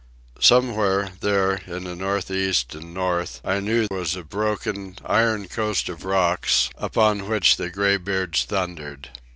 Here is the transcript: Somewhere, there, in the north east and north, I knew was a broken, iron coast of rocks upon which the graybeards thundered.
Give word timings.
Somewhere, 0.39 1.11
there, 1.19 1.61
in 1.67 1.83
the 1.83 1.95
north 1.95 2.31
east 2.31 2.73
and 2.73 2.91
north, 2.91 3.39
I 3.45 3.59
knew 3.59 3.85
was 3.91 4.15
a 4.15 4.23
broken, 4.23 4.97
iron 5.05 5.47
coast 5.47 5.89
of 5.89 6.05
rocks 6.05 6.71
upon 6.75 7.29
which 7.29 7.55
the 7.57 7.69
graybeards 7.69 8.45
thundered. 8.45 9.09